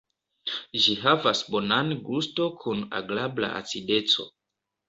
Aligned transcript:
Ĝi 0.85 0.95
havas 1.01 1.43
bonan 1.57 1.93
gusto 2.07 2.49
kun 2.65 2.83
agrabla 3.01 3.55
acideco. 3.63 4.31